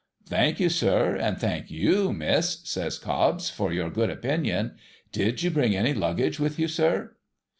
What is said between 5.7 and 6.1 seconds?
any